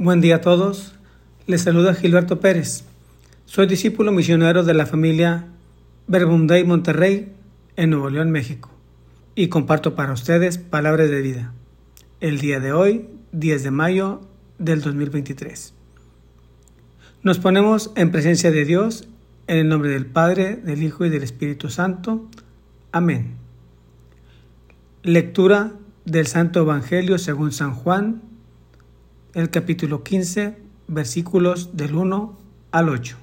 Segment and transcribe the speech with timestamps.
[0.00, 0.94] Buen día a todos.
[1.48, 2.84] Les saluda Gilberto Pérez.
[3.46, 5.46] Soy discípulo misionero de la familia
[6.06, 7.32] Verbum Dei Monterrey
[7.74, 8.70] en Nuevo León, México.
[9.34, 11.52] Y comparto para ustedes palabras de vida.
[12.20, 14.20] El día de hoy, 10 de mayo
[14.60, 15.74] del 2023.
[17.24, 19.08] Nos ponemos en presencia de Dios
[19.48, 22.28] en el nombre del Padre, del Hijo y del Espíritu Santo.
[22.92, 23.34] Amén.
[25.02, 25.72] Lectura
[26.04, 28.27] del Santo Evangelio según San Juan
[29.34, 30.56] el capítulo 15,
[30.86, 32.38] versículos del 1
[32.70, 33.16] al 8.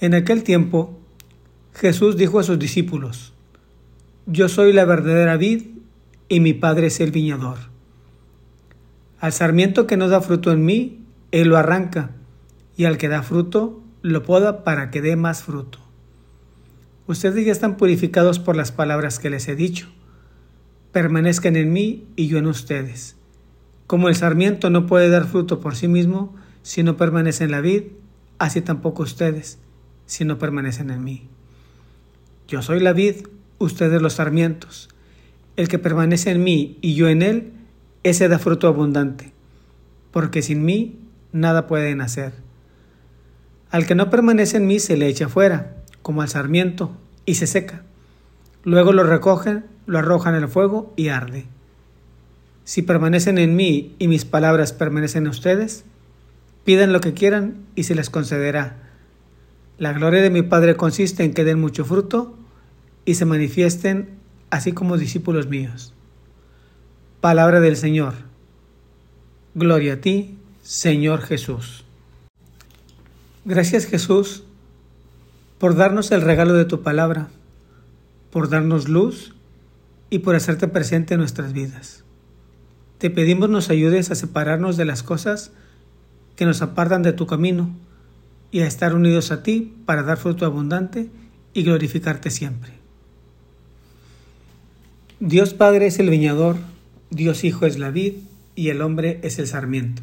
[0.00, 0.98] En aquel tiempo,
[1.72, 3.32] Jesús dijo a sus discípulos,
[4.26, 5.62] Yo soy la verdadera vid
[6.28, 7.56] y mi Padre es el viñador.
[9.18, 11.00] Al sarmiento que no da fruto en mí,
[11.30, 12.10] Él lo arranca,
[12.76, 15.78] y al que da fruto, lo poda para que dé más fruto.
[17.06, 19.88] Ustedes ya están purificados por las palabras que les he dicho.
[20.92, 23.16] Permanezcan en mí y yo en ustedes
[23.92, 27.60] como el sarmiento no puede dar fruto por sí mismo si no permanece en la
[27.60, 27.88] vid,
[28.38, 29.58] así tampoco ustedes
[30.06, 31.28] si no permanecen en mí.
[32.48, 33.26] Yo soy la vid,
[33.58, 34.88] ustedes los sarmientos.
[35.56, 37.52] El que permanece en mí y yo en él,
[38.02, 39.34] ese da fruto abundante,
[40.10, 40.98] porque sin mí
[41.32, 42.32] nada pueden hacer.
[43.70, 46.96] Al que no permanece en mí se le echa fuera, como al sarmiento,
[47.26, 47.82] y se seca.
[48.64, 51.44] Luego lo recogen, lo arrojan al fuego y arde.
[52.64, 55.84] Si permanecen en mí y mis palabras permanecen en ustedes,
[56.64, 58.76] pidan lo que quieran y se les concederá.
[59.78, 62.36] La gloria de mi Padre consiste en que den mucho fruto
[63.04, 64.10] y se manifiesten
[64.50, 65.92] así como discípulos míos.
[67.20, 68.14] Palabra del Señor.
[69.54, 71.84] Gloria a ti, Señor Jesús.
[73.44, 74.44] Gracias Jesús
[75.58, 77.28] por darnos el regalo de tu palabra,
[78.30, 79.34] por darnos luz
[80.10, 82.04] y por hacerte presente en nuestras vidas.
[83.02, 85.50] Te pedimos nos ayudes a separarnos de las cosas
[86.36, 87.68] que nos apartan de tu camino
[88.52, 91.08] y a estar unidos a ti para dar fruto abundante
[91.52, 92.74] y glorificarte siempre.
[95.18, 96.58] Dios Padre es el viñador,
[97.10, 98.18] Dios Hijo es la vid
[98.54, 100.00] y el hombre es el sarmiento.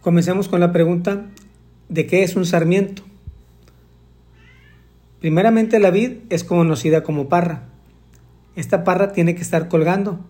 [0.00, 1.26] Comencemos con la pregunta
[1.88, 3.02] de qué es un sarmiento.
[5.18, 7.64] Primeramente la vid es conocida como parra.
[8.54, 10.24] Esta parra tiene que estar colgando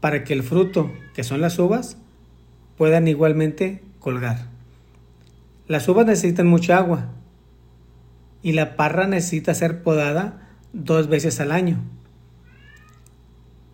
[0.00, 1.96] para que el fruto, que son las uvas,
[2.76, 4.46] puedan igualmente colgar.
[5.66, 7.08] Las uvas necesitan mucha agua
[8.42, 11.82] y la parra necesita ser podada dos veces al año.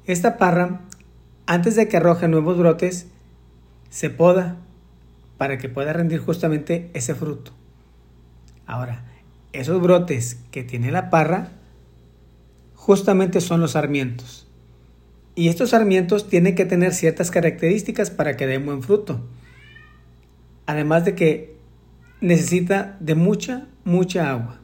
[0.06, 0.80] Esta parra,
[1.46, 3.06] antes de que arroje nuevos brotes,
[3.90, 4.56] se poda
[5.38, 7.52] para que pueda rendir justamente ese fruto.
[8.66, 9.04] Ahora,
[9.52, 11.52] esos brotes que tiene la parra
[12.74, 14.43] justamente son los sarmientos.
[15.34, 19.20] Y estos sarmientos tienen que tener ciertas características para que den buen fruto.
[20.66, 21.56] Además de que
[22.20, 24.60] necesita de mucha, mucha agua.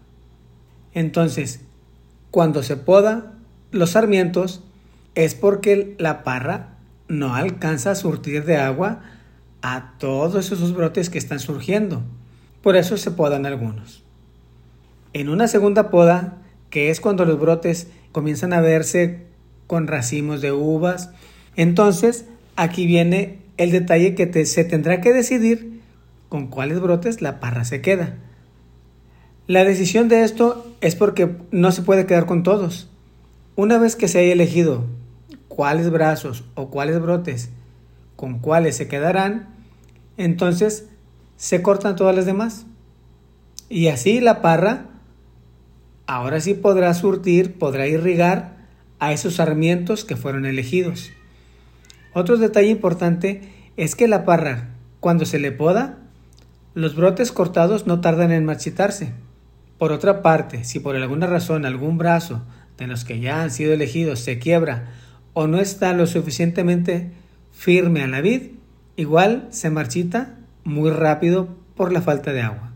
[0.94, 1.60] Entonces,
[2.30, 3.34] cuando se poda
[3.72, 4.64] los sarmientos
[5.14, 6.76] es porque la parra
[7.08, 9.00] no alcanza a surtir de agua
[9.62, 12.02] a todos esos brotes que están surgiendo.
[12.62, 14.04] Por eso se podan algunos.
[15.12, 16.38] En una segunda poda,
[16.70, 19.26] que es cuando los brotes comienzan a verse
[19.70, 21.10] con racimos de uvas.
[21.54, 22.24] Entonces,
[22.56, 25.80] aquí viene el detalle que se tendrá que decidir
[26.28, 28.16] con cuáles brotes la parra se queda.
[29.46, 32.88] La decisión de esto es porque no se puede quedar con todos.
[33.54, 34.86] Una vez que se haya elegido
[35.46, 37.50] cuáles brazos o cuáles brotes
[38.16, 39.50] con cuáles se quedarán,
[40.16, 40.88] entonces
[41.36, 42.66] se cortan todas las demás.
[43.68, 44.86] Y así la parra
[46.08, 48.59] ahora sí podrá surtir, podrá irrigar
[49.00, 51.10] a esos sarmientos que fueron elegidos.
[52.12, 53.40] Otro detalle importante
[53.76, 54.68] es que la parra,
[55.00, 55.98] cuando se le poda,
[56.74, 59.12] los brotes cortados no tardan en marchitarse.
[59.78, 62.42] Por otra parte, si por alguna razón algún brazo
[62.78, 64.92] de los que ya han sido elegidos se quiebra
[65.32, 67.12] o no está lo suficientemente
[67.52, 68.52] firme a la vid,
[68.96, 72.72] igual se marchita muy rápido por la falta de agua.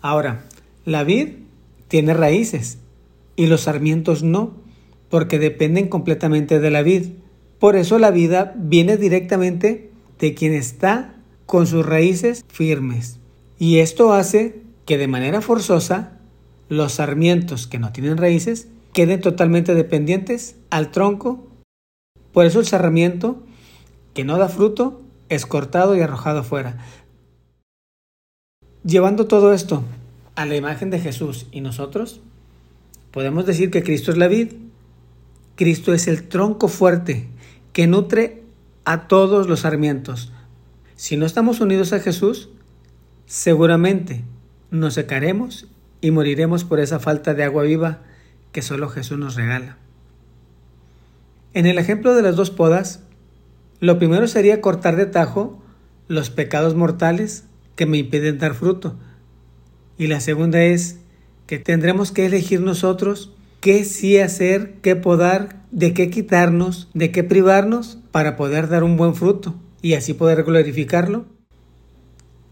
[0.00, 0.44] Ahora,
[0.84, 1.34] la vid
[1.86, 2.78] tiene raíces
[3.36, 4.61] y los sarmientos no
[5.12, 7.08] porque dependen completamente de la vid.
[7.58, 13.18] Por eso la vida viene directamente de quien está con sus raíces firmes.
[13.58, 16.18] Y esto hace que de manera forzosa
[16.70, 21.46] los sarmientos que no tienen raíces queden totalmente dependientes al tronco.
[22.32, 23.42] Por eso el sarmiento
[24.14, 26.78] que no da fruto es cortado y arrojado fuera.
[28.82, 29.84] Llevando todo esto
[30.36, 32.22] a la imagen de Jesús y nosotros,
[33.10, 34.71] podemos decir que Cristo es la vid
[35.62, 37.28] Cristo es el tronco fuerte
[37.72, 38.42] que nutre
[38.84, 40.32] a todos los sarmientos.
[40.96, 42.48] Si no estamos unidos a Jesús,
[43.26, 44.24] seguramente
[44.72, 45.68] nos secaremos
[46.00, 48.00] y moriremos por esa falta de agua viva
[48.50, 49.78] que solo Jesús nos regala.
[51.54, 53.04] En el ejemplo de las dos podas,
[53.78, 55.62] lo primero sería cortar de tajo
[56.08, 57.44] los pecados mortales
[57.76, 58.96] que me impiden dar fruto.
[59.96, 60.98] Y la segunda es
[61.46, 63.30] que tendremos que elegir nosotros
[63.62, 68.96] qué sí hacer, qué podar, de qué quitarnos, de qué privarnos para poder dar un
[68.96, 71.26] buen fruto y así poder glorificarlo.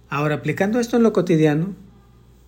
[0.09, 1.75] Ahora, aplicando esto en lo cotidiano,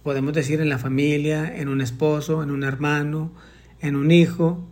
[0.04, 3.32] podemos decir en la familia, en un esposo, en un hermano,
[3.80, 4.64] en un hijo,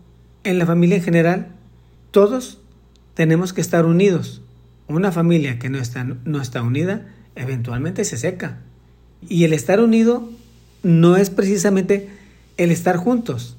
[0.45, 1.49] en la familia en general,
[2.13, 2.61] todos
[3.15, 4.41] tenemos que estar unidos.
[4.87, 8.61] Una familia que no está, no está unida eventualmente se seca.
[9.29, 10.31] Y el estar unido
[10.85, 12.09] no es precisamente
[12.57, 13.57] el estar juntos,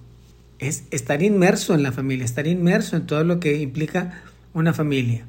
[0.62, 4.22] es estar inmerso en la familia, estar inmerso en todo lo que implica
[4.54, 5.26] una familia.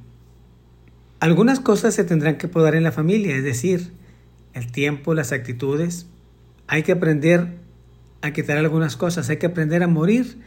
[1.20, 3.92] Algunas cosas se tendrán que podar en la familia, es decir,
[4.52, 6.06] el tiempo, las actitudes.
[6.66, 7.48] Hay que aprender
[8.20, 10.38] a quitar algunas cosas, hay que aprender a morir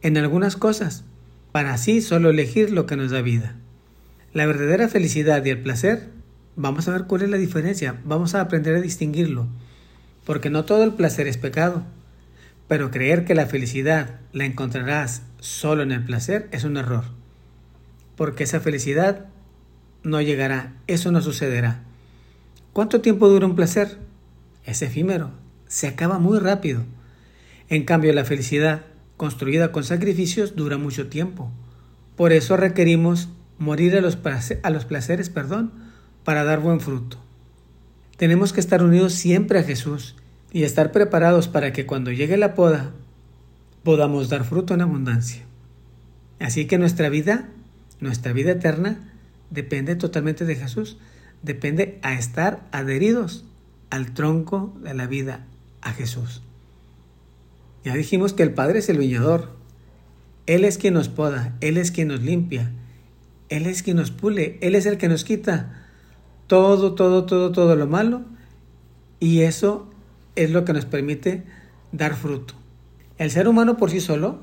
[0.00, 1.04] en algunas cosas,
[1.52, 3.56] para así solo elegir lo que nos da vida.
[4.32, 6.08] La verdadera felicidad y el placer,
[6.56, 9.48] vamos a ver cuál es la diferencia, vamos a aprender a distinguirlo,
[10.24, 11.84] porque no todo el placer es pecado.
[12.70, 17.02] Pero creer que la felicidad la encontrarás solo en el placer es un error.
[18.14, 19.26] Porque esa felicidad
[20.04, 21.82] no llegará, eso no sucederá.
[22.72, 23.98] ¿Cuánto tiempo dura un placer?
[24.64, 25.32] Es efímero,
[25.66, 26.84] se acaba muy rápido.
[27.68, 28.82] En cambio, la felicidad,
[29.16, 31.50] construida con sacrificios, dura mucho tiempo.
[32.14, 34.16] Por eso requerimos morir a los,
[34.62, 35.72] a los placeres perdón,
[36.22, 37.18] para dar buen fruto.
[38.16, 40.14] Tenemos que estar unidos siempre a Jesús
[40.52, 42.92] y estar preparados para que cuando llegue la poda
[43.82, 45.44] podamos dar fruto en abundancia.
[46.38, 47.48] Así que nuestra vida,
[48.00, 49.12] nuestra vida eterna,
[49.50, 50.98] depende totalmente de Jesús,
[51.42, 53.44] depende a estar adheridos
[53.90, 55.46] al tronco de la vida,
[55.82, 56.42] a Jesús.
[57.84, 59.56] Ya dijimos que el Padre es el viñador,
[60.46, 62.70] Él es quien nos poda, Él es quien nos limpia,
[63.48, 65.76] Él es quien nos pule, Él es el que nos quita
[66.46, 68.22] todo, todo, todo, todo lo malo
[69.20, 69.89] y eso
[70.36, 71.44] es lo que nos permite
[71.92, 72.54] dar fruto.
[73.18, 74.40] El ser humano por sí solo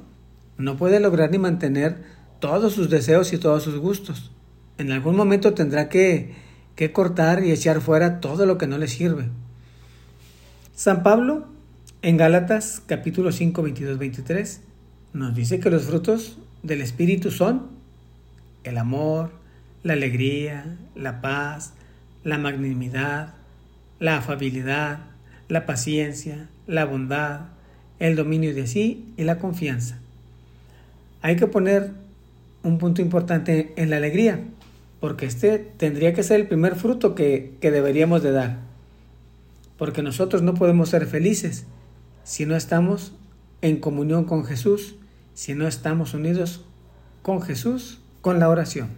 [0.57, 2.03] no puede lograr ni mantener
[2.39, 4.31] todos sus deseos y todos sus gustos.
[4.77, 6.35] En algún momento tendrá que,
[6.75, 9.29] que cortar y echar fuera todo lo que no le sirve.
[10.75, 11.47] San Pablo,
[12.03, 14.61] en Gálatas capítulo 5, 22, 23,
[15.13, 17.67] nos dice que los frutos del Espíritu son
[18.63, 19.31] el amor,
[19.83, 21.73] la alegría, la paz,
[22.23, 23.33] la magnanimidad,
[23.99, 24.99] la afabilidad,
[25.47, 27.41] la paciencia, la bondad,
[27.99, 29.99] el dominio de sí y la confianza.
[31.21, 31.91] Hay que poner
[32.63, 34.41] un punto importante en la alegría,
[34.99, 38.59] porque este tendría que ser el primer fruto que, que deberíamos de dar.
[39.77, 41.65] Porque nosotros no podemos ser felices
[42.23, 43.13] si no estamos
[43.61, 44.95] en comunión con Jesús,
[45.33, 46.65] si no estamos unidos
[47.21, 48.89] con Jesús, con la oración.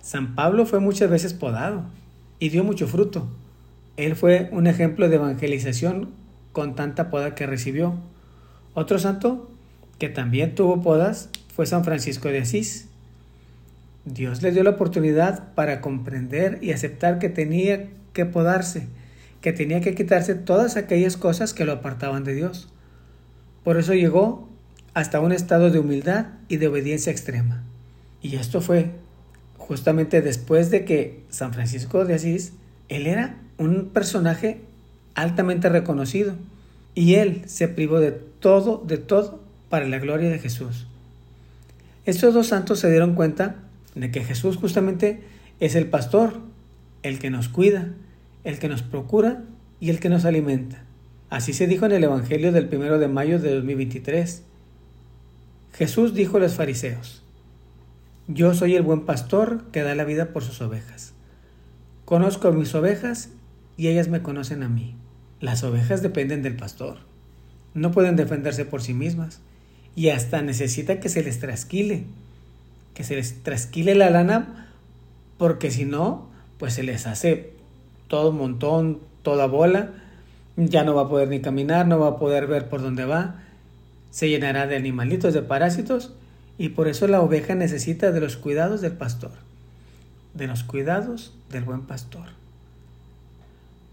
[0.00, 1.84] San Pablo fue muchas veces podado
[2.38, 3.28] y dio mucho fruto,
[3.96, 6.10] él fue un ejemplo de evangelización
[6.52, 7.94] con tanta poda que recibió.
[8.74, 9.50] Otro santo
[9.98, 12.88] que también tuvo podas fue San Francisco de Asís.
[14.04, 18.88] Dios le dio la oportunidad para comprender y aceptar que tenía que podarse,
[19.40, 22.68] que tenía que quitarse todas aquellas cosas que lo apartaban de Dios.
[23.62, 24.48] Por eso llegó
[24.94, 27.62] hasta un estado de humildad y de obediencia extrema.
[28.20, 28.90] Y esto fue
[29.56, 32.54] justamente después de que San Francisco de Asís,
[32.88, 34.60] él era un personaje
[35.14, 36.34] altamente reconocido
[36.94, 40.86] y él se privó de todo, de todo, para la gloria de Jesús.
[42.04, 43.56] Estos dos santos se dieron cuenta
[43.94, 45.22] de que Jesús justamente
[45.60, 46.40] es el pastor,
[47.02, 47.88] el que nos cuida,
[48.44, 49.44] el que nos procura
[49.80, 50.82] y el que nos alimenta.
[51.30, 54.42] Así se dijo en el Evangelio del 1 de mayo de 2023.
[55.72, 57.22] Jesús dijo a los fariseos,
[58.28, 61.14] Yo soy el buen pastor que da la vida por sus ovejas.
[62.04, 63.30] Conozco a mis ovejas
[63.82, 64.94] y ellas me conocen a mí.
[65.40, 66.98] Las ovejas dependen del pastor.
[67.74, 69.40] No pueden defenderse por sí mismas
[69.96, 72.04] y hasta necesita que se les trasquile,
[72.94, 74.68] que se les trasquile la lana
[75.36, 77.54] porque si no, pues se les hace
[78.06, 79.90] todo un montón, toda bola,
[80.56, 83.42] ya no va a poder ni caminar, no va a poder ver por dónde va,
[84.12, 86.14] se llenará de animalitos, de parásitos
[86.56, 89.32] y por eso la oveja necesita de los cuidados del pastor,
[90.34, 92.41] de los cuidados del buen pastor.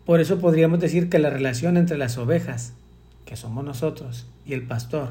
[0.10, 2.74] Por eso podríamos decir que la relación entre las ovejas,
[3.26, 5.10] que somos nosotros, y el pastor,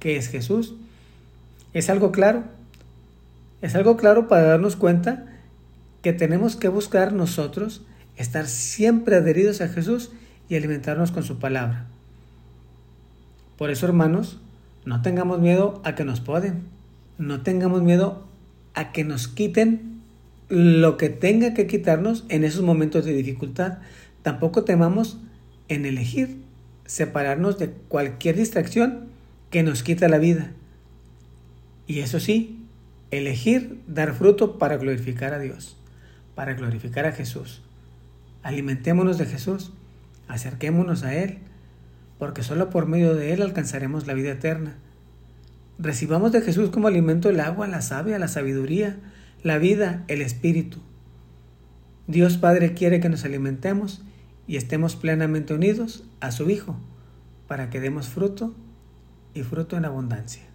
[0.00, 0.76] que es Jesús,
[1.74, 2.44] es algo claro.
[3.60, 5.26] Es algo claro para darnos cuenta
[6.00, 7.82] que tenemos que buscar nosotros
[8.16, 10.10] estar siempre adheridos a Jesús
[10.48, 11.84] y alimentarnos con su palabra.
[13.58, 14.40] Por eso, hermanos,
[14.86, 16.62] no tengamos miedo a que nos poden,
[17.18, 18.26] no tengamos miedo
[18.72, 20.00] a que nos quiten
[20.48, 23.78] lo que tenga que quitarnos en esos momentos de dificultad.
[24.24, 25.18] Tampoco temamos
[25.68, 26.38] en elegir
[26.86, 29.08] separarnos de cualquier distracción
[29.50, 30.52] que nos quita la vida.
[31.86, 32.64] Y eso sí,
[33.10, 35.76] elegir dar fruto para glorificar a Dios,
[36.34, 37.60] para glorificar a Jesús.
[38.42, 39.74] Alimentémonos de Jesús,
[40.26, 41.40] acerquémonos a Él,
[42.18, 44.78] porque solo por medio de Él alcanzaremos la vida eterna.
[45.78, 48.96] Recibamos de Jesús como alimento el agua, la savia, la sabiduría,
[49.42, 50.78] la vida, el espíritu.
[52.06, 54.02] Dios Padre quiere que nos alimentemos
[54.46, 56.76] y estemos plenamente unidos a su Hijo,
[57.46, 58.54] para que demos fruto
[59.34, 60.53] y fruto en abundancia.